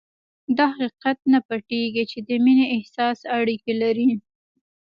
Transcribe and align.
دا 0.57 0.65
حقيقت 0.75 1.17
نه 1.31 1.39
پټېږي 1.47 2.03
چې 2.11 2.19
د 2.27 2.29
مينې 2.43 2.65
احساس 2.75 3.17
اړيکې 3.37 3.73
لري. 3.81 4.09